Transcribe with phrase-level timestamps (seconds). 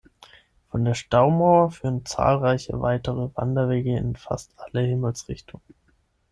[0.71, 5.61] Von der Staumauer führen zahlreiche weitere Wanderwege in fast alle Himmelsrichtungen.